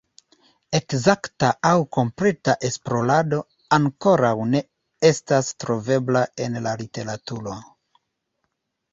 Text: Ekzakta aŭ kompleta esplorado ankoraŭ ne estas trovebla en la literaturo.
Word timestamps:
Ekzakta 0.77 1.47
aŭ 1.71 1.73
kompleta 1.97 2.55
esplorado 2.69 3.41
ankoraŭ 3.77 4.31
ne 4.53 4.61
estas 5.09 5.51
trovebla 5.65 6.23
en 6.47 6.57
la 6.69 6.73
literaturo. 6.81 7.55